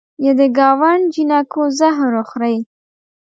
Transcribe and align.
یه 0.25 0.33
د 0.39 0.41
ګاونډ 0.57 1.03
جینکو 1.13 1.61
زهر 1.79 2.11
وخورئ 2.17 2.57